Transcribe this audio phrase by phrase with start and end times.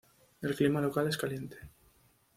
[0.41, 1.59] El clima local es caliente.